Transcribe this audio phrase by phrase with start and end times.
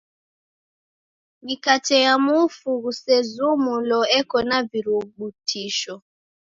[1.45, 5.95] Mikate ya mufu ghusezumulo eko na virutubisho.